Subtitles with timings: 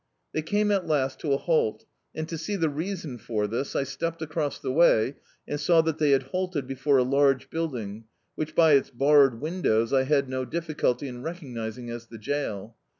[0.33, 3.83] They came at last to a halt, and, to see the reason for this, I
[3.83, 8.55] stepped across the way, and saw that they had halted before a large building, which,
[8.55, 12.75] by its barred windows, I had no difficulty in recognising as the jail.